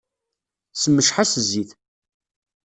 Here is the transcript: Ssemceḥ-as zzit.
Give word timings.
Ssemceḥ-as 0.73 1.33
zzit. 1.47 1.71